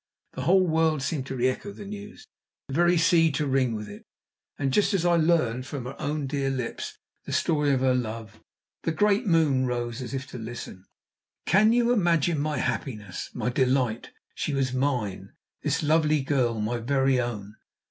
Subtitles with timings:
[0.33, 2.25] The whole world seemed to re echo the news,
[2.67, 4.03] the very sea to ring with it,
[4.57, 8.39] and just as I learned from her own dear lips the story of her love,
[8.81, 10.85] the great moon rose as if to listen.
[11.45, 14.09] Can you imagine my happiness, my delight?
[14.33, 17.57] She was mine, this lovely girl, my very own!